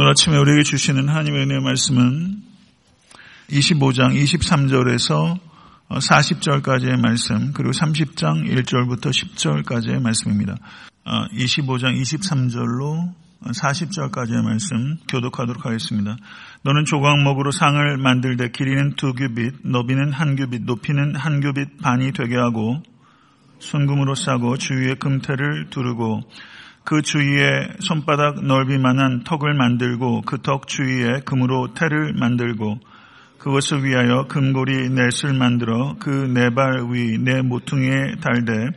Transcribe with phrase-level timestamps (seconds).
[0.00, 2.42] 오늘 아침에 우리에게 주시는 하나님의 은혜의 말씀은
[3.50, 5.38] 25장 23절에서
[5.90, 10.56] 40절까지의 말씀, 그리고 30장 1절부터 10절까지의 말씀입니다.
[11.04, 13.12] 25장 23절로
[13.44, 16.16] 40절까지의 말씀 교독하도록 하겠습니다.
[16.62, 22.36] 너는 조각목으로 상을 만들되 길이는 두 규빗, 너비는 한 규빗, 높이는 한 규빗 반이 되게
[22.36, 22.82] 하고
[23.58, 26.22] 순금으로 싸고 주위에 금태를 두르고
[26.84, 32.80] 그 주위에 손바닥 넓이만한 턱을 만들고 그 턱 주위에 금으로 태를 만들고
[33.38, 38.70] 그것을 위하여 금고리 넷을 만들어 그 네 발 위 네 모퉁이에 달되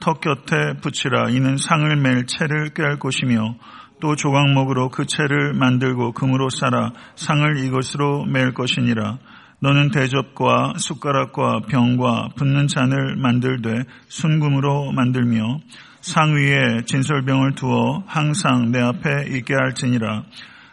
[0.00, 1.30] 턱 곁에 붙이라.
[1.30, 3.54] 이는 상을 맬 채를 꿰할 것이며
[4.00, 9.18] 또 조각목으로 그 채를 만들고 금으로 쌓아 상을 이것으로 맬 것이니라.
[9.60, 15.60] 너는 대접과 숟가락과 병과 붓는 잔을 만들되 순금으로 만들며
[16.02, 20.24] 상 위에 진설병을 두어 항상 내 앞에 있게 할지니라.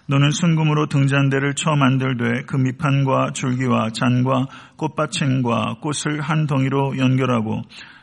[0.08, 7.62] 너는 순금으로 등잔대를 쳐 만들되 그 밑판과 줄기와 잔과 꽃받침과 꽃을 한 덩이로 연결하고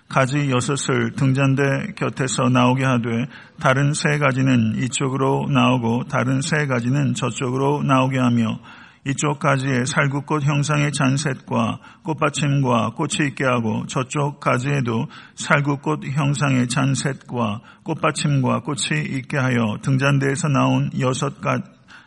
[0.08, 1.62] 가지 여섯을 등잔대
[1.96, 3.26] 곁에서 나오게 하되
[3.58, 8.60] 다른 세 가지는 이쪽으로 나오고 다른 세 가지는 저쪽으로 나오게 하며
[9.06, 18.60] 이쪽 가지에 살구꽃 형상의 잔셋과 꽃받침과 꽃이 있게 하고 저쪽 가지에도 살구꽃 형상의 잔셋과 꽃받침과
[18.62, 21.34] 꽃이 있게 하여 등잔대에서 나온 여섯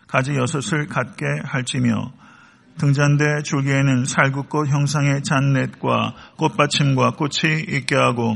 [0.08, 2.12] 가지 여섯을 갖게 할지며
[2.80, 8.36] 등잔대 줄기에는 살구꽃 형상의 잔넷과 꽃받침과 꽃이 있게 하고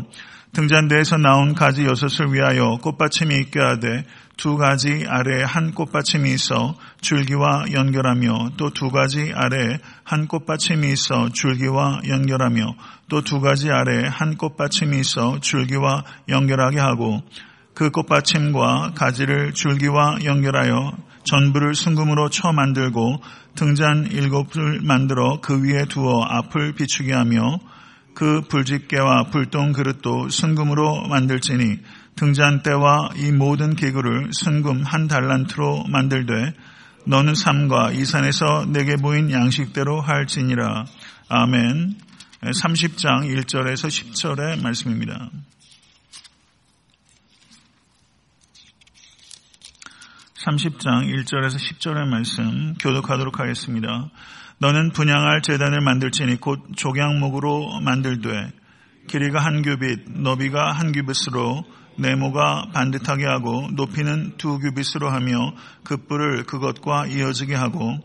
[0.53, 4.05] 등잔대에서 나온 가지 여섯을 위하여 꽃받침이 있게 하되
[4.37, 11.29] 두 가지 아래에 한 꽃받침이 있어 줄기와 연결하며 또 두 가지 아래에 한 꽃받침이 있어
[11.29, 12.75] 줄기와 연결하며
[13.09, 17.21] 또 두 가지 아래에 한 꽃받침이 있어 줄기와 연결하게 하고
[17.75, 23.21] 그 꽃받침과 가지를 줄기와 연결하여 전부를 순금으로 쳐 만들고
[23.55, 27.59] 등잔 일곱을 만들어 그 위에 두어 앞을 비추게 하며
[28.13, 31.79] 그 불집게와 불똥 그릇도 순금으로 만들지니
[32.15, 36.53] 등잔대와 이 모든 기구를 순금 한 달란트로 만들되
[37.05, 40.85] 너는 삼과 이 산에서 내게 보인 양식대로 할지니라.
[41.29, 41.95] 아멘.
[42.41, 45.29] 30장 1절에서 10절의 말씀입니다.
[50.45, 54.09] 30장 1절에서 10절의 말씀 교독하도록 하겠습니다.
[54.57, 58.51] 너는 분양할 재단을 만들지니 곧 족양목으로 만들되
[59.07, 61.65] 길이가 한 규빗, 너비가 한 규빗으로
[61.97, 67.97] 네모가 반듯하게 하고 높이는 두 규빗으로 하며 그 뿔을 그것과 이어지게 하고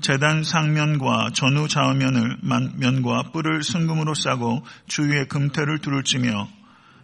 [0.00, 2.38] 재단 상면과 전후 좌우면을
[2.76, 6.48] 면과 뿔을 순금으로 싸고 주위에 금태를 두를 치며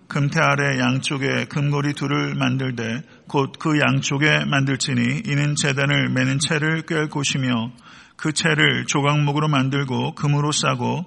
[0.08, 7.08] 금태 아래 양쪽에 금고리 둘을 만들되 곧 그 양쪽에 만들지니 이는 재단을 매는 채를 꿰
[7.08, 7.72] 곳이며
[8.16, 11.04] 그 채를 조각목으로 만들고 금으로 싸고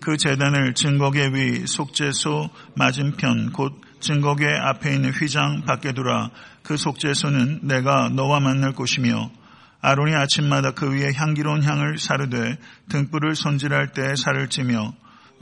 [0.00, 6.30] 그 재단을 증거계 위 속죄소 맞은편 곧 증거계 앞에 있는 휘장 밖에 두라.
[6.62, 9.30] 그 속죄소는 내가 너와 만날 곳이며
[9.80, 12.56] 아론이 아침마다 그 위에 향기로운 향을 사르되
[12.88, 14.92] 등불을 손질할 때 살을 찌며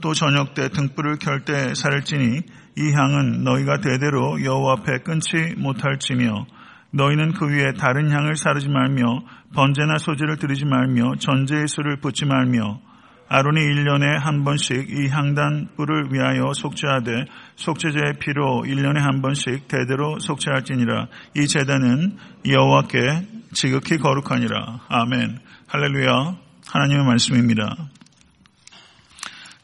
[0.01, 2.41] 또 저녁 때 등불을 켤 때 살을 찌니
[2.77, 6.47] 이 향은 너희가 대대로 여호와 앞에 끊지 못할지며
[6.91, 9.21] 너희는 그 위에 다른 향을 사르지 말며
[9.53, 12.79] 번제나 소지를 드리지 말며 전제의 수를 붓지 말며
[13.27, 17.25] 아론이 1년에 한 번씩 이 향단 뿔을 위하여 속죄하되
[17.55, 21.07] 속죄제의 피로 1년에 한 번씩 대대로 속죄할지니라.
[21.35, 24.81] 이 제단은 여호와께 지극히 거룩하니라.
[24.89, 25.39] 아멘.
[25.67, 26.37] 할렐루야.
[26.67, 27.75] 하나님의 말씀입니다.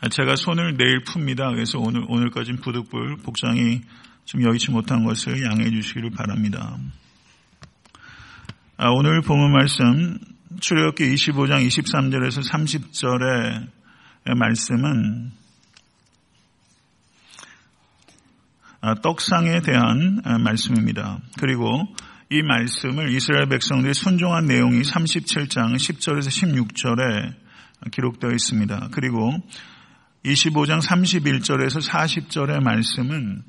[0.09, 1.53] 제가 손을 내일 풉니다.
[1.53, 3.81] 그래서 오늘 오늘까지 부득불 복장이
[4.25, 6.78] 좀 여의치 못한 것을 양해해 주시기를 바랍니다.
[8.78, 10.17] 아, 오늘 본문 말씀
[10.59, 13.69] 출애굽기 25장 23절에서 30절의
[14.38, 15.31] 말씀은
[18.81, 21.19] 아, 떡상에 대한 아, 말씀입니다.
[21.40, 21.88] 그리고
[22.29, 27.35] 이 말씀을 이스라엘 백성들이 순종한 내용이 37장 10절에서 16절에
[27.91, 28.90] 기록되어 있습니다.
[28.91, 29.31] 그리고
[30.25, 33.43] 25장 31절에서 40절의 말씀은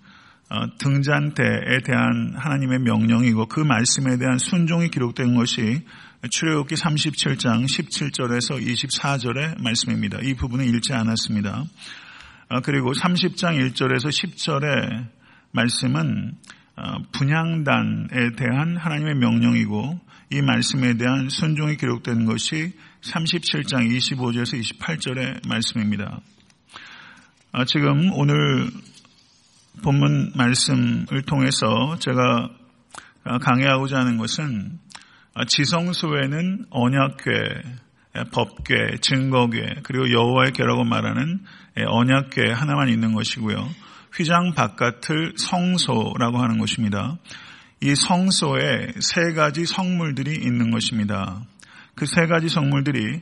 [0.50, 5.82] 어, 등잔대에 대한 하나님의 명령이고 그 말씀에 대한 순종이 기록된 것이
[6.31, 10.19] 출애굽기 37장 17절에서 24절의 말씀입니다.
[10.23, 11.65] 이 부분은 읽지 않았습니다.
[12.49, 15.09] 어, 그리고 30장 1절에서 10절의
[15.51, 16.37] 말씀은
[16.77, 19.99] 어, 분양단에 대한 하나님의 명령이고
[20.31, 26.21] 이 말씀에 대한 순종이 기록된 것이 37장 25절에서 28절의 말씀입니다.
[27.51, 28.71] 어, 지금 오늘
[29.83, 32.49] 본문 말씀을 통해서 제가
[33.41, 34.79] 강의하고자 하는 것은
[35.46, 37.31] 지성소에는 언약궤,
[38.32, 41.40] 법궤, 증거궤, 그리고 여호와의 궤라고 말하는
[41.87, 43.69] 언약궤 하나만 있는 것이고요.
[44.14, 47.17] 휘장 바깥을 성소라고 하는 것입니다.
[47.81, 51.40] 이 성소에 세 가지 성물들이 있는 것입니다.
[51.94, 53.20] 그 세 가지 성물들이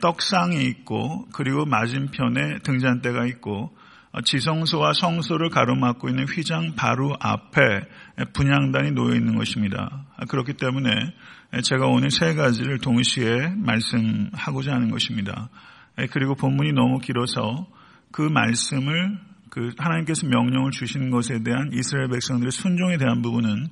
[0.00, 3.76] 떡상이 있고 그리고 맞은편에 등잔대가 있고
[4.24, 7.60] 지성소와 성소를 가로막고 있는 휘장 바로 앞에
[8.34, 10.06] 분양단이 놓여 있는 것입니다.
[10.28, 10.90] 그렇기 때문에
[11.62, 15.48] 제가 오늘 세 가지를 동시에 말씀하고자 하는 것입니다.
[16.12, 17.66] 그리고 본문이 너무 길어서
[18.12, 19.18] 그 말씀을
[19.50, 23.66] 그 하나님께서 명령을 주시는 것에 대한 이스라엘 백성들의 순종에 대한 부분은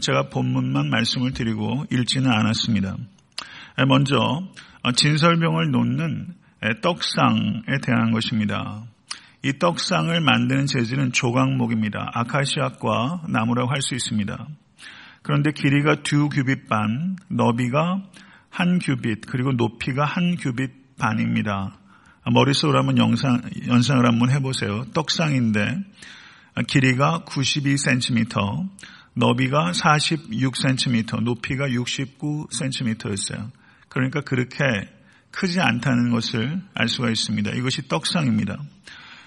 [0.00, 2.96] 제가 본문만 말씀을 드리고 읽지는 않았습니다.
[3.86, 4.18] 먼저
[4.96, 6.34] 진설병을 놓는
[6.82, 8.82] 떡상에 대한 것입니다.
[9.44, 12.10] 이 떡상을 만드는 재질은 조각목입니다.
[12.12, 14.48] 아카시아과 나무라고 할 수 있습니다.
[15.22, 18.02] 그런데 길이가 두 규빗 반, 너비가
[18.48, 21.76] 한 규빗, 그리고 높이가 한 규빗 반입니다.
[22.32, 24.84] 머릿속으로 한번 영상, 연상을 한번 해보세요.
[24.92, 25.78] 떡상인데
[26.68, 28.68] 길이가 92cm,
[29.14, 33.50] 너비가 46cm, 높이가 69cm였어요.
[33.88, 34.64] 그러니까 그렇게
[35.30, 37.52] 크지 않다는 것을 알 수가 있습니다.
[37.52, 38.58] 이것이 떡상입니다.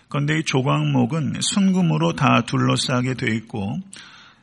[0.10, 3.80] 그런데 이 조각목은 순금으로 다 둘러싸게 되어 있고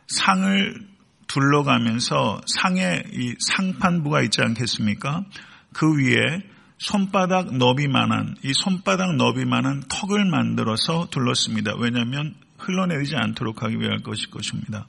[0.09, 0.90] 상을
[1.31, 5.25] 둘러가면서 상에 이 상판부가 있지 않겠습니까?
[5.73, 6.43] 그 위에
[6.79, 11.75] 손바닥 너비만한 이 손바닥 너비만한 턱을 만들어서 둘렀습니다.
[11.79, 14.89] 왜냐하면 흘러내리지 않도록 하기 위할 것일 것입니다.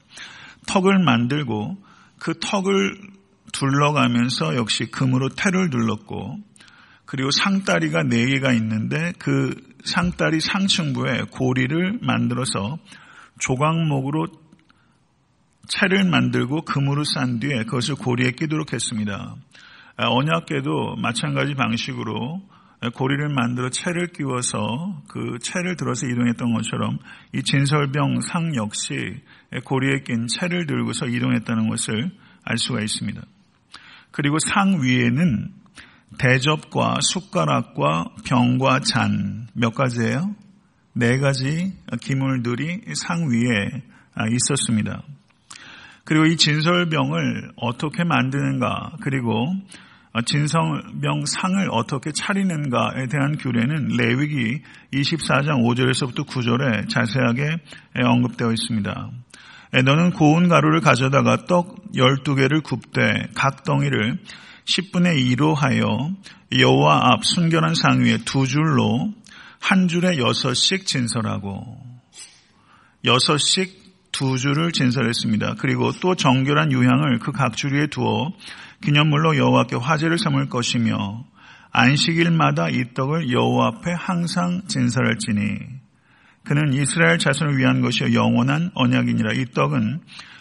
[0.66, 1.78] 턱을 만들고
[2.18, 2.96] 그 턱을
[3.52, 6.38] 둘러가면서 역시 금으로 테를 둘렀고
[7.04, 9.54] 그리고 상다리가 네 개가 있는데 그
[9.84, 12.78] 상다리 상층부에 고리를 만들어서
[13.38, 14.41] 조각목으로
[15.68, 19.36] 채를 만들고 금으로 싼 뒤에 그것을 고리에 끼도록 했습니다.
[19.96, 22.42] 아, 언약계도 마찬가지 방식으로
[22.94, 24.58] 고리를 만들어 채를 끼워서
[25.08, 26.98] 그 채를 들어서 이동했던 것처럼
[27.32, 28.94] 이 진설병 상 역시
[29.64, 32.10] 고리에 낀 채를 들고서 이동했다는 것을
[32.42, 33.22] 알 수가 있습니다.
[34.10, 35.52] 그리고 상 위에는
[36.18, 40.34] 대접과 숟가락과 병과 잔 몇 가지예요?
[40.94, 43.82] 네 가지 기물들이 상 위에
[44.30, 45.02] 있었습니다.
[46.04, 49.54] 그리고 이 진설병을 어떻게 만드는가, 그리고
[50.26, 54.60] 진성병 상을 어떻게 차리는가에 대한 규례는 레위기
[54.92, 57.56] 24장 5절에서부터 9절에 자세하게
[58.04, 59.10] 언급되어 있습니다.
[59.84, 64.18] 너는 고운 가루를 가져다가 떡 12개를 굽되 각 덩이를
[64.66, 65.86] 10분의 2로 하여
[66.56, 69.14] 여호와 앞 순결한 상 위에 두 줄로
[69.60, 71.78] 한 줄에 여섯씩 진설하고
[73.04, 73.81] 여섯씩
[74.12, 75.56] 두 줄을 진설했습니다.
[75.58, 78.32] 그리고 또 정결한 유향을 그각줄 위에 두어
[78.82, 81.24] 기념물로 여호와께 화제를 삼을 것이며
[81.72, 85.58] 안식일마다 이 떡을 여호와 앞에 항상 진설할지니
[86.44, 89.32] 그는 이스라엘 자손을 위한 것이 영원한 언약이니라.
[89.34, 90.00] 이 떡은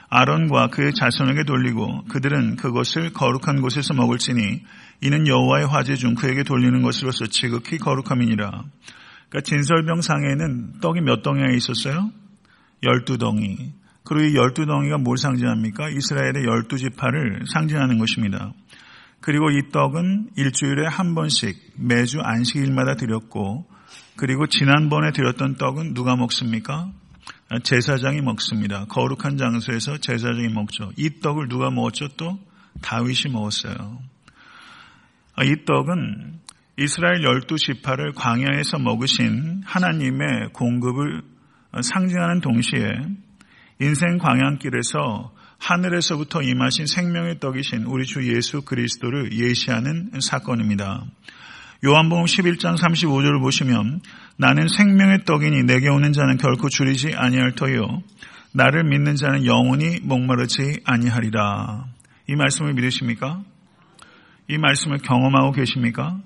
[0.10, 4.62] 아론과 그의 자손에게 돌리고 그들은 그것을 거룩한 곳에서 먹을지니
[5.02, 8.50] 이는 여호와의 화제 중 그에게 돌리는 것으로서 지극히 거룩함이니라.
[9.30, 12.12] 그러니까 진설병상에는 떡이 몇 덩이나 있었어요?
[12.84, 13.74] 열두 덩이.
[14.04, 15.90] 그리고 이 열두 덩이가 뭘 상징합니까?
[15.90, 18.54] 이스라엘의 열두 지파를 상징하는 것입니다.
[19.20, 23.68] 그리고 이 떡은 일주일에 한 번씩 매주 안식일마다 드렸고
[24.16, 26.92] 그리고 지난번에 드렸던 떡은 누가 먹습니까?
[27.64, 28.86] 제사장이 먹습니다.
[28.86, 30.92] 거룩한 장소에서 제사장이 먹죠.
[30.98, 32.08] 이 떡을 누가 먹었죠?
[32.18, 32.40] 또
[32.82, 34.00] 다윗이 먹었어요.
[35.44, 36.40] 이 떡은
[36.78, 41.22] 이스라엘 열두 지파를 광야에서 먹으신 하나님의 공급을
[41.80, 42.82] 상징하는 동시에
[43.80, 51.06] 인생 광양길에서 하늘에서부터 임하신 생명의 떡이신 우리 주 예수 그리스도를 예시하는 사건입니다.
[51.84, 54.02] 요한복음 11장 35절을 보시면
[54.38, 58.04] 나는 생명의 떡이니 내게 오는 자는 결코 줄이지 아니할 터요
[58.54, 61.86] 나를 믿는 자는 영원히 목마르지 아니하리라.
[62.28, 63.42] 이 말씀을 믿으십니까?
[64.48, 66.20] 이 말씀을 경험하고 계십니까?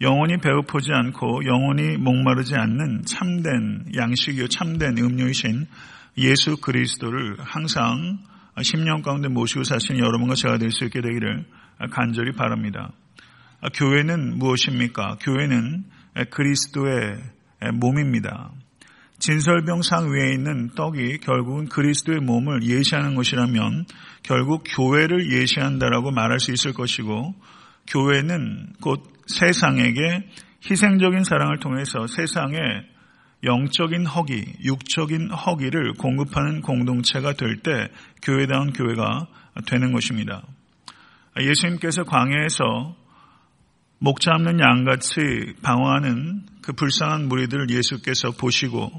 [0.00, 5.66] 영원히 배고프지 않고 영원히 목마르지 않는 참된 양식이요 참된 음료이신
[6.18, 8.18] 예수 그리스도를 항상
[8.56, 11.44] 10년 가운데 모시고 사시는 여러분과 제가 될 수 있게 되기를
[11.90, 12.92] 간절히 바랍니다.
[13.74, 15.18] 교회는 무엇입니까?
[15.20, 15.84] 교회는
[16.30, 17.18] 그리스도의
[17.74, 18.52] 몸입니다.
[19.18, 23.84] 진설병상 위에 있는 떡이 결국은 그리스도의 몸을 예시하는 것이라면
[24.22, 27.34] 결국 교회를 예시한다라고 말할 수 있을 것이고
[27.90, 30.28] 교회는 곧 세상에게
[30.68, 32.56] 희생적인 사랑을 통해서 세상에
[33.42, 37.88] 영적인 허기, 육적인 허기를 공급하는 공동체가 될 때
[38.22, 39.28] 교회다운 교회가
[39.66, 40.42] 되는 것입니다.
[41.40, 42.96] 예수님께서 광야에서
[43.98, 48.90] 목 잡는 양같이 방황하는 그 불쌍한 무리들을 예수께서 보시고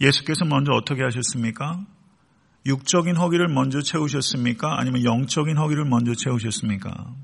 [0.00, 1.84] 예수께서 먼저 어떻게 하셨습니까?
[2.66, 4.78] 육적인 허기를 먼저 채우셨습니까?
[4.78, 7.14] 아니면 영적인 허기를 먼저 채우셨습니까?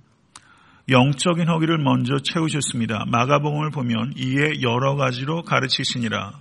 [0.88, 3.06] 영적인 허기를 먼저 채우셨습니다.
[3.08, 6.32] 마가복음을 보면 이에 여러 가지로 가르치시니라.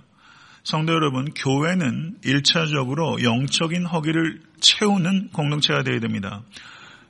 [0.64, 6.42] 성도 여러분, 교회는 1차적으로 영적인 허기를 채우는 공동체가 되어야 됩니다.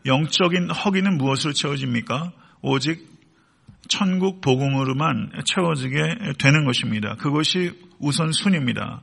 [0.07, 2.33] 영적인 허기는 무엇으로 채워집니까?
[2.63, 3.09] 오직
[3.89, 7.17] 천국 복음으로만 채워지게 되는 것입니다.
[7.17, 9.03] 그것이 우선순위입니다.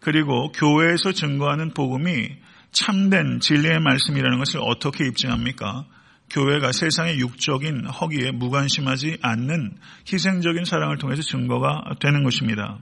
[0.00, 2.28] 그리고 교회에서 증거하는 복음이
[2.72, 5.86] 참된 진리의 말씀이라는 것을 어떻게 입증합니까?
[6.30, 9.76] 교회가 세상의 육적인 허기에 무관심하지 않는
[10.12, 12.78] 희생적인 사랑을 통해서 증거가 되는 것입니다.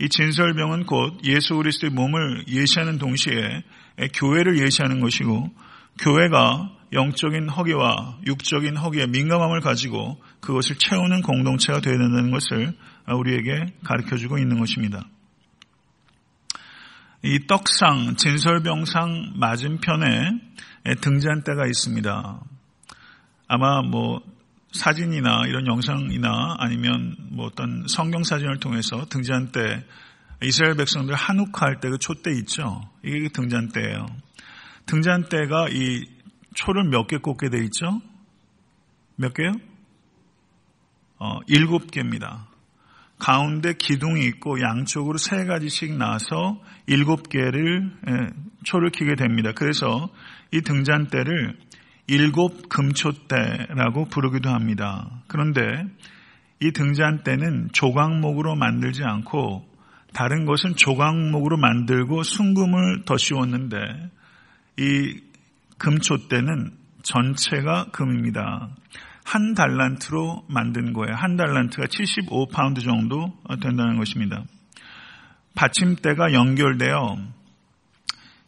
[0.00, 3.62] 이 진설병은 곧 예수 그리스도의 몸을 예시하는 동시에
[4.14, 5.50] 교회를 예시하는 것이고
[6.00, 12.74] 교회가 영적인 허기와 육적인 허기에 민감함을 가지고 그것을 채우는 공동체가 되어야 된다는 것을
[13.06, 15.04] 우리에게 가르쳐 주고 있는 것입니다.
[17.22, 20.30] 이 떡상, 진설병상 맞은편에
[21.02, 22.40] 등잔대가 있습니다.
[23.52, 24.22] 아마 뭐
[24.70, 29.84] 사진이나 이런 영상이나 아니면 뭐 어떤 성경 사진을 통해서 등잔대
[30.40, 32.80] 이스라엘 백성들 한욱할 때 그 촛대 있죠.
[33.04, 34.06] 이게 등잔대예요.
[34.86, 36.06] 등잔대가 이
[36.54, 38.00] 초를 몇 개 꽂게 돼 있죠?
[39.16, 39.50] 몇 개요?
[41.18, 42.46] 어, 일곱 개입니다.
[43.18, 48.12] 가운데 기둥이 있고 양쪽으로 세 가지씩 나서 일곱 개를 예,
[48.62, 49.50] 초를 키게 됩니다.
[49.56, 50.08] 그래서
[50.52, 51.58] 이 등잔대를
[52.10, 55.08] 일곱 금초대라고 부르기도 합니다.
[55.28, 55.84] 그런데
[56.58, 59.64] 이 등잔대는 조각목으로 만들지 않고
[60.12, 63.76] 다른 것은 조각목으로 만들고 순금을 더 씌웠는데
[64.78, 65.20] 이
[65.78, 66.72] 금초대는
[67.04, 68.70] 전체가 금입니다.
[69.24, 71.14] 한 달란트로 만든 거예요.
[71.14, 74.42] 한 달란트가 75파운드 정도 된다는 것입니다.
[75.54, 77.18] 받침대가 연결되어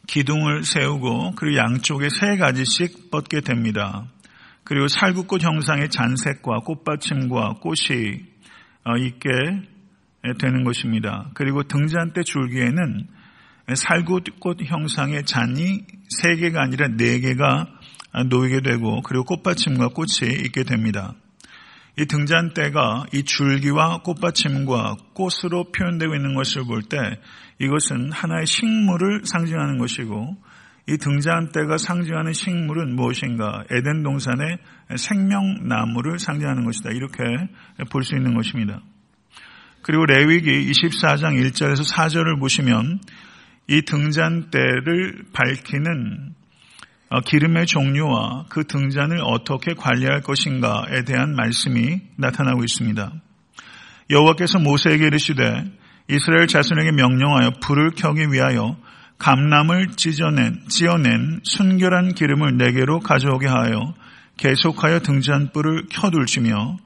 [0.07, 4.05] 기둥을 세우고 그리고 양쪽에 세 가지씩 뻗게 됩니다.
[4.63, 8.21] 그리고 살구꽃 형상의 잔색과 꽃받침과 꽃이
[8.85, 9.29] 어, 있게
[10.39, 11.29] 되는 것입니다.
[11.33, 13.07] 그리고 등잔대 줄기에는
[13.75, 17.67] 살구꽃 형상의 잔이 세 개가 아니라 네 개가
[18.29, 21.15] 놓이게 되고 그리고 꽃받침과 꽃이 있게 됩니다.
[21.97, 26.97] 이 등잔대가 이 줄기와 꽃받침과 꽃으로 표현되고 있는 것을 볼 때
[27.59, 30.35] 이것은 하나의 식물을 상징하는 것이고
[30.89, 33.63] 이 등잔대가 상징하는 식물은 무엇인가?
[33.71, 34.57] 에덴 동산의
[34.97, 36.89] 생명나무를 상징하는 것이다.
[36.91, 37.23] 이렇게
[37.89, 38.81] 볼 수 있는 것입니다.
[39.81, 42.99] 그리고 레위기 24장 1절에서 4절을 보시면
[43.67, 46.42] 이 등잔대를 밝히는 어,
[47.21, 53.13] 기름의 종류와 그 등잔을 어떻게 관리할 것인가에 대한 말씀이 나타나고 있습니다.
[54.09, 55.65] 여호와께서 모세에게 이르시되
[56.09, 58.75] 이스라엘 자손에게 명령하여 불을 켜기 위하여
[59.19, 63.93] 감람을 찢어낸, 찌어낸 순결한 기름을 네 개로 가져오게 하여
[64.37, 66.77] 계속하여 등잔불을 켜둘지며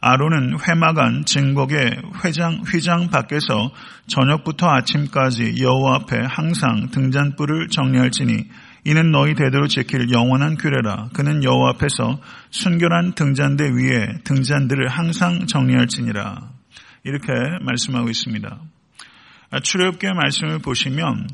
[0.00, 3.70] 아론은 회막안 증거의 회장 휘장 밖에서
[4.08, 8.44] 저녁부터 아침까지 여호와 앞에 항상 등잔불을 정리할지니
[8.86, 11.08] 이는 너희 대대로 지킬 영원한 규례라.
[11.12, 16.52] 그는 여호와 앞에서 순결한 등잔대 위에 등잔들을 항상 정리할지니라.
[17.02, 18.60] 이렇게 말씀하고 있습니다.
[19.50, 21.26] 아, 출애굽기 말씀을 보시면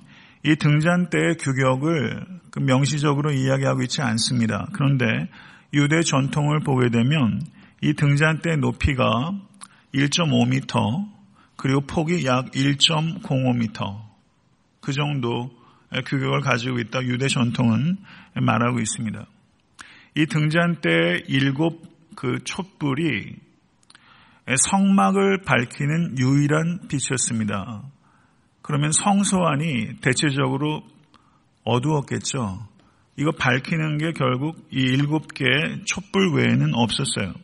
[0.44, 4.66] 이 등잔대의 규격을 그 명시적으로 이야기하고 있지 않습니다.
[4.72, 5.04] 그런데
[5.74, 7.42] 유대 전통을 보게 되면
[7.82, 9.30] 이 등잔대 높이가
[9.94, 11.06] 1.5m
[11.56, 14.00] 그리고 폭이 약 1.05m
[14.80, 15.50] 그 정도
[16.06, 17.98] 규격을 가지고 있다 유대 전통은
[18.34, 19.26] 말하고 있습니다.
[20.16, 21.82] 이 등잔대 일곱
[22.16, 23.36] 그 촛불이
[24.70, 27.82] 성막을 밝히는 유일한 빛이었습니다.
[28.62, 30.82] 그러면 성소 안이 대체적으로
[31.64, 32.66] 어두웠겠죠.
[33.16, 37.34] 이거 밝히는 게 결국 이 일곱 개의 촛불 외에는 없었어요.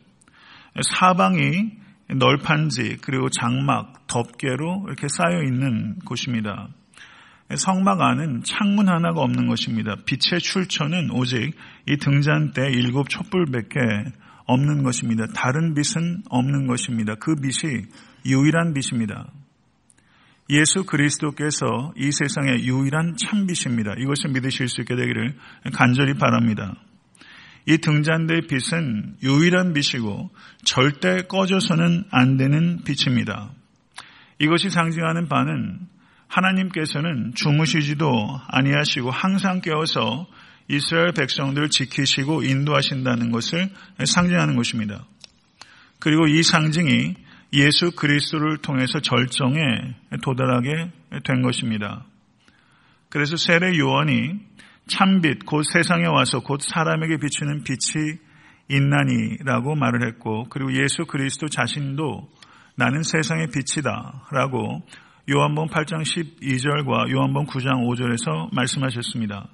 [0.81, 1.71] 사방이
[2.15, 6.69] 널판지 그리고 장막, 덮개로 이렇게 쌓여 있는 곳입니다.
[7.55, 9.95] 성막 안은 창문 하나가 없는 것입니다.
[10.05, 11.53] 빛의 출처는 오직
[11.87, 13.79] 이 등잔대 일곱 촛불밖에
[14.45, 15.25] 없는 것입니다.
[15.33, 17.15] 다른 빛은 없는 것입니다.
[17.15, 17.85] 그 빛이
[18.25, 19.31] 유일한 빛입니다.
[20.51, 23.93] 예수 그리스도께서 이 세상의 유일한 참빛입니다.
[23.99, 25.35] 이것을 믿으실 수 있게 되기를
[25.73, 26.75] 간절히 바랍니다.
[27.67, 30.31] 이 등잔대의 빛은 유일한 빛이고
[30.63, 33.51] 절대 꺼져서는 안 되는 빛입니다.
[34.39, 35.79] 이것이 상징하는 바는
[36.29, 40.27] 하나님께서는 주무시지도 아니하시고 항상 깨어서
[40.69, 43.69] 이스라엘 백성들을 지키시고 인도하신다는 것을
[44.05, 45.05] 상징하는 것입니다.
[45.99, 47.15] 그리고 이 상징이
[47.53, 49.59] 예수 그리스도를 통해서 절정에
[50.21, 50.91] 도달하게
[51.23, 52.05] 된 것입니다.
[53.09, 54.39] 그래서 세례 요한이
[54.87, 58.17] 참빛 곧 세상에 와서 곧 사람에게 비추는 빛이
[58.69, 62.29] 있나니라고 말을 했고 그리고 예수 그리스도 자신도
[62.75, 64.83] 나는 세상의 빛이다 라고
[65.31, 69.47] 요한복 8장 12절과 요한복 9장 5절에서 말씀하셨습니다.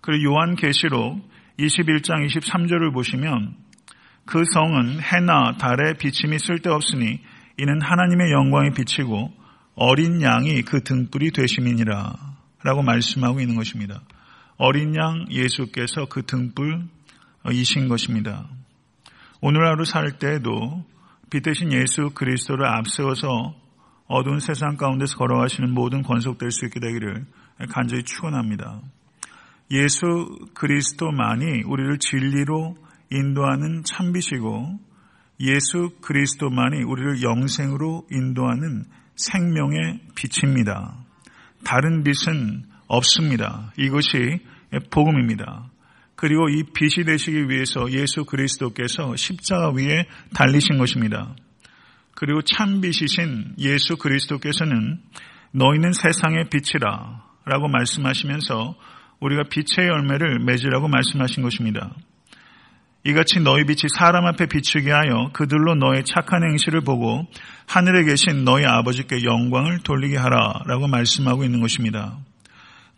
[0.00, 1.28] 그리고 요한계시록
[1.58, 3.56] 21장 23절을 보시면
[4.26, 7.18] 그 성은 해나 달의 비침이 쓸데없으니
[7.58, 9.32] 이는 하나님의 영광이 비치고
[9.74, 12.12] 어린 양이 그 등불이 되심이니라
[12.62, 14.02] 라고 말씀하고 있는 것입니다.
[14.56, 18.46] 어린 양 예수께서 그 등불이신 것입니다.
[19.40, 20.84] 오늘 하루 살 때에도
[21.28, 23.65] 빛 대신 예수 그리스도를 앞세워서
[24.08, 27.24] 어두운 세상 가운데서 걸어가시는 모든 권속될 수 있게 되기를
[27.70, 28.80] 간절히 축원합니다.
[29.70, 30.06] 예수
[30.54, 32.76] 그리스도만이 우리를 진리로
[33.10, 34.78] 인도하는 참빛이고
[35.40, 38.84] 예수 그리스도만이 우리를 영생으로 인도하는
[39.16, 40.94] 생명의 빛입니다.
[41.64, 43.72] 다른 빛은 없습니다.
[43.76, 44.40] 이것이
[44.90, 45.70] 복음입니다.
[46.14, 51.34] 그리고 이 빛이 되시기 위해서 예수 그리스도께서 십자가 위에 달리신 것입니다.
[52.16, 55.00] 그리고 참빛이신 예수 그리스도께서는
[55.52, 58.74] 너희는 세상의 빛이라 라고 말씀하시면서
[59.20, 61.94] 우리가 빛의 열매를 맺으라고 말씀하신 것입니다.
[63.04, 67.26] 이같이 너희 빛이 사람 앞에 비추게 하여 그들로 너의 착한 행실을 보고
[67.66, 72.18] 하늘에 계신 너희 아버지께 영광을 돌리게 하라 라고 말씀하고 있는 것입니다.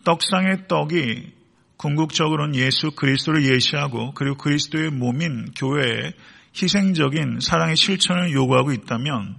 [0.04, 1.32] 떡상의 떡이
[1.76, 6.12] 궁극적으로는 예수 그리스도를 예시하고 그리고 그리스도의 몸인 교회에
[6.60, 9.36] 희생적인 사랑의 실천을 요구하고 있다면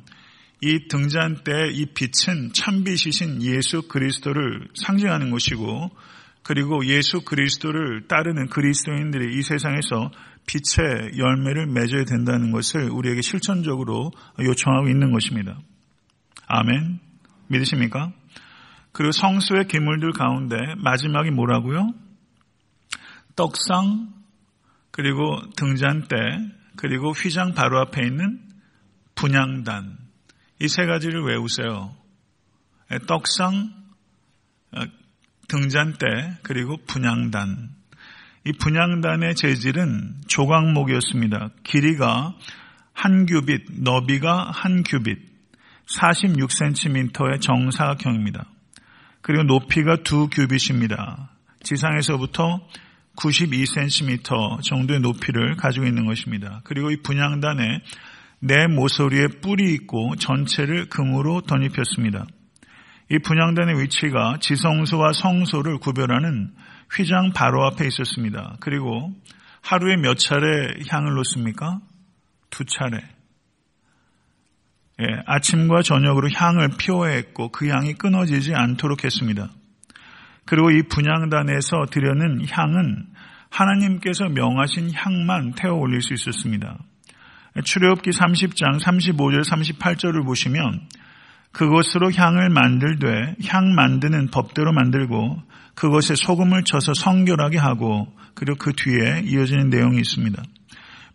[0.61, 5.89] 이 등잔 때 이 빛은 참빛이신 예수 그리스도를 상징하는 것이고
[6.43, 10.11] 그리고 예수 그리스도를 따르는 그리스도인들이 이 세상에서
[10.47, 15.59] 빛의 열매를 맺어야 된다는 것을 우리에게 실천적으로 요청하고 있는 것입니다.
[16.47, 16.99] 아멘.
[17.47, 18.11] 믿으십니까?
[18.91, 21.93] 그리고 성수의 기물들 가운데 마지막이 뭐라고요?
[23.35, 24.11] 떡상,
[24.91, 26.15] 그리고 등잔대,
[26.79, 28.39] 그리고 휘장 바로 앞에 있는
[29.13, 29.97] 분양단.
[30.61, 31.93] 이 세 가지를 외우세요.
[33.05, 33.73] 떡상,
[34.71, 34.83] 어,
[35.49, 37.69] 등잔대, 그리고 분양단.
[38.45, 41.49] 이 분양단의 재질은 조각목이었습니다.
[41.63, 42.33] 길이가
[42.93, 45.19] 한 규빗, 너비가 한 규빗,
[45.85, 48.45] 46cm의 정사각형입니다.
[49.19, 51.29] 그리고 높이가 두 규빗입니다.
[51.61, 52.65] 지상에서부터
[53.19, 56.61] 92cm 정도의 높이를 가지고 있는 것입니다.
[56.63, 57.81] 그리고 이 분양단에
[58.39, 62.25] 네 모서리에 뿔이 있고 전체를 금으로 덧입혔습니다.
[63.11, 66.53] 이 분양단의 위치가 지성소와 성소를 구별하는
[66.95, 68.57] 휘장 바로 앞에 있었습니다.
[68.59, 69.11] 그리고
[69.61, 71.81] 하루에 몇 차례 향을 놓습니까?
[72.49, 72.99] 두 차례.
[75.01, 79.49] 예, 아침과 저녁으로 향을 피워했고 그 향이 끊어지지 않도록 했습니다.
[80.49, 83.05] 그리고 이 분양단에서 드려는 향은
[83.51, 86.75] 하나님께서 명하신 향만 태워 올릴 수 있었습니다.
[87.63, 90.87] 출애굽기 30장 35절 38절을 보시면
[91.51, 95.39] 그것으로 향을 만들되 향 만드는 법대로 만들고
[95.75, 100.41] 그것에 소금을 쳐서 성결하게 하고 그리고 그 뒤에 이어지는 내용이 있습니다.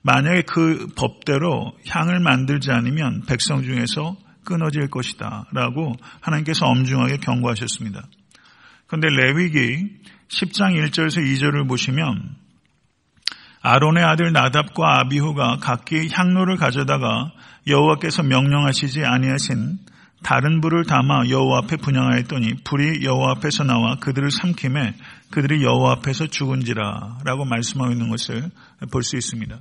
[0.03, 8.01] 만약에 그 법대로 향을 만들지 않으면 백성 중에서 끊어질 것이다 라고 하나님께서 엄중하게 경고하셨습니다.
[8.95, 9.89] 그런데 레위기
[10.29, 12.37] 10장 1절에서 2절을 보시면
[13.61, 17.33] 아론의 아들 나답과 아비후가 각기 향로를 가져다가
[17.67, 19.79] 여호와께서 명령하시지 아니하신
[20.23, 24.95] 다른 불을 담아 여호와 앞에 분양하였더니 불이 여호와 앞에서 나와 그들을 삼킴에
[25.31, 28.49] 그들이 여호와 앞에서 죽은지라라고 말씀하고 있는 것을
[28.93, 29.59] 볼 수 있습니다.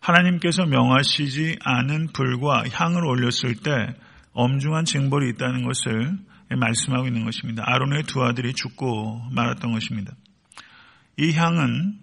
[0.00, 3.94] 하나님께서 명하시지 않은 불과 향을 올렸을 때
[4.32, 6.16] 엄중한 징벌이 있다는 것을
[6.56, 7.62] 말씀하고 있는 것입니다.
[7.66, 10.12] 아론의 두 아들이 죽고 말았던 것입니다.
[11.18, 11.98] 이 향은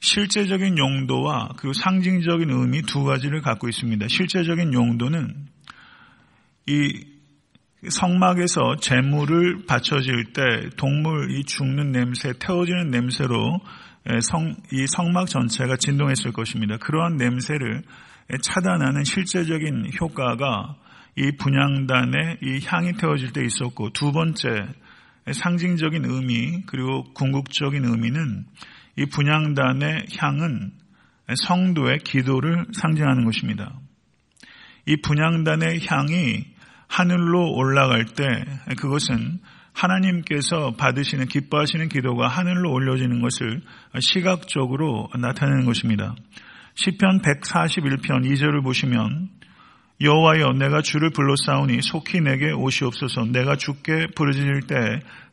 [0.00, 4.08] 실제적인 용도와 그 상징적인 의미 두 가지를 갖고 있습니다.
[4.08, 5.46] 실제적인 용도는
[6.66, 7.06] 이
[7.88, 10.42] 성막에서 재물을 바쳐질 때
[10.76, 13.60] 동물이 죽는 냄새, 태워지는 냄새로
[14.22, 16.76] 성, 이 성막 전체가 진동했을 것입니다.
[16.78, 17.82] 그러한 냄새를
[18.40, 20.76] 차단하는 실제적인 효과가
[21.16, 24.48] 이 분양단에 이 향이 태워질 때 있었고 두 번째
[25.30, 28.46] 상징적인 의미 그리고 궁극적인 의미는
[28.96, 30.72] 이 분양단의 향은
[31.34, 33.78] 성도의 기도를 상징하는 것입니다.
[34.86, 36.44] 이 분양단의 향이
[36.88, 38.24] 하늘로 올라갈 때
[38.78, 39.40] 그것은
[39.72, 43.62] 하나님께서 받으시는 기뻐하시는 기도가 하늘로 올려지는 것을
[44.00, 46.14] 시각적으로 나타내는 것입니다.
[46.74, 49.30] 시편 141편 2절을 보시면
[50.02, 54.76] 여호와여 내가 주를 불러싸우니 속히 내게 오시옵소서 내가 주께 부르짖을 때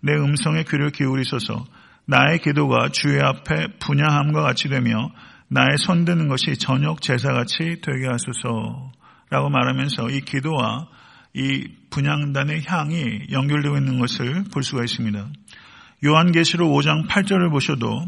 [0.01, 1.65] 내 음성에 귀를 기울이소서
[2.05, 5.11] 나의 기도가 주의 앞에 분야함과 같이 되며
[5.49, 8.91] 나의 손드는 것이 저녁 제사같이 되게 하소서
[9.29, 10.87] 라고 말하면서 이 기도와
[11.33, 15.27] 이 분양단의 향이 연결되어 있는 것을 볼 수가 있습니다.
[16.03, 18.05] 요한계시록 5장 8절을 보셔도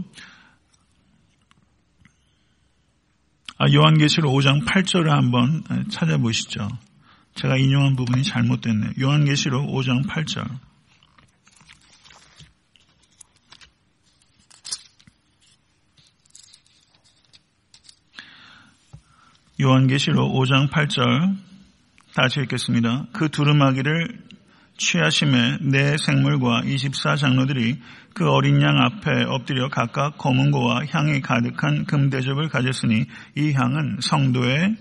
[3.50, 6.67] 아, 요한계시록 5장 8절을 한번 찾아보시죠.
[7.35, 8.91] 제가 인용한 부분이 잘못됐네요.
[8.99, 10.47] 요한계시록 5장 8절.
[19.61, 21.37] 요한계시록 5장 8절
[22.15, 23.05] 다시 읽겠습니다.
[23.13, 24.19] 그 두루마기를
[24.81, 27.79] 취하심에 내 생물과 24장로들이
[28.15, 34.75] 그 어린 양 앞에 엎드려 각각 검은 고와 향이 가득한 금대접을 가졌으니 이 향은 성도의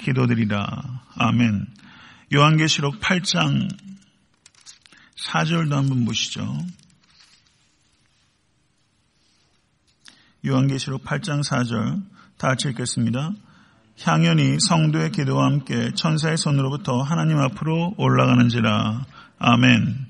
[0.00, 1.02] 기도들이다.
[1.16, 1.66] 아멘.
[2.34, 3.68] 요한계시록 8장
[5.16, 6.46] 4절도 한번 보시죠.
[10.46, 12.02] 요한계시록 8장 4절
[12.36, 13.32] 다 같이 읽겠습니다.
[14.00, 19.06] 향연이 성도의 기도와 함께 천사의 손으로부터 하나님 앞으로 올라가는지라.
[19.40, 20.06] 아멘.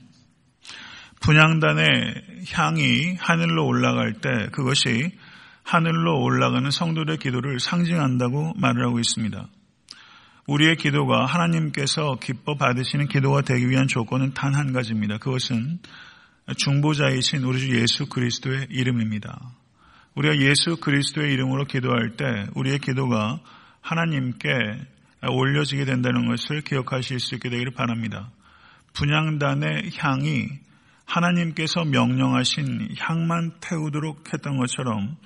[1.20, 5.12] 분양단의 향이 하늘로 올라갈 때 그것이
[5.62, 9.46] 하늘로 올라가는 성도의 기도를 상징한다고 말을 하고 있습니다.
[10.46, 15.18] 우리의 기도가 하나님께서 기뻐 받으시는 기도가 되기 위한 조건은 단 한 가지입니다.
[15.18, 15.80] 그것은
[16.56, 19.38] 중보자이신 우리 주 예수 그리스도의 이름입니다.
[20.14, 23.40] 우리가 예수 그리스도의 이름으로 기도할 때 우리의 기도가
[23.82, 24.48] 하나님께
[25.28, 28.30] 올려지게 된다는 것을 기억하실 수 있게 되기를 바랍니다.
[28.98, 30.48] 분양단의 향이
[31.04, 35.16] 하나님께서 명령하신 향만 태우도록 했던 것처럼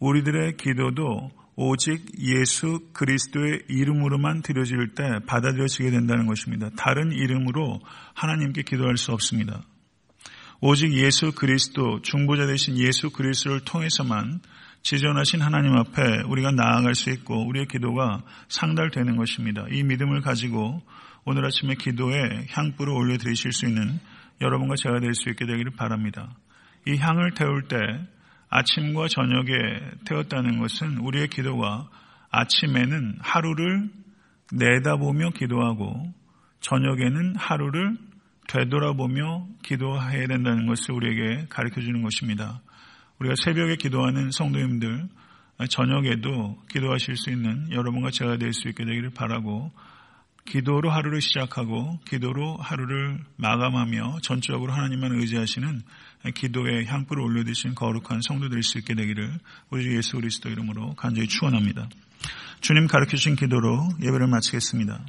[0.00, 6.70] 우리들의 기도도 오직 예수 그리스도의 이름으로만 드려질 때 받아들여지게 된다는 것입니다.
[6.76, 7.80] 다른 이름으로
[8.14, 9.62] 하나님께 기도할 수 없습니다.
[10.62, 14.40] 오직 예수 그리스도, 중보자 되신 예수 그리스도를 통해서만
[14.82, 19.66] 지존하신 하나님 앞에 우리가 나아갈 수 있고 우리의 기도가 상달되는 것입니다.
[19.70, 20.82] 이 믿음을 가지고
[21.24, 24.00] 오늘 아침에 기도에 향불을 올려드리실 수 있는
[24.40, 26.34] 여러분과 제가 될 수 있게 되기를 바랍니다.
[26.86, 27.76] 이 향을 태울 때
[28.48, 29.52] 아침과 저녁에
[30.04, 31.88] 태웠다는 것은 우리의 기도가
[32.30, 33.88] 아침에는 하루를
[34.52, 36.12] 내다보며 기도하고
[36.60, 37.96] 저녁에는 하루를
[38.48, 42.60] 되돌아보며 기도해야 된다는 것을 우리에게 가르쳐 주는 것입니다.
[43.20, 45.08] 우리가 새벽에 기도하는 성도님들
[45.70, 49.70] 저녁에도 기도하실 수 있는 여러분과 제가 될 수 있게 되기를 바라고
[50.44, 55.82] 기도로 하루를 시작하고 기도로 하루를 마감하며 전적으로 하나님만 의지하시는
[56.34, 59.38] 기도의 향불을 올려드신 거룩한 성도될 수 있게 되기를
[59.70, 61.88] 우리 주 예수 그리스도 이름으로 간절히 축원합니다.
[62.60, 65.04] 주님 가르쳐 주신 기도로 예배를 마치겠습니다.